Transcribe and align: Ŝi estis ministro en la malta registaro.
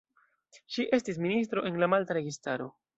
Ŝi 0.77 0.87
estis 0.99 1.21
ministro 1.27 1.67
en 1.71 1.81
la 1.85 1.93
malta 1.95 2.21
registaro. 2.23 2.73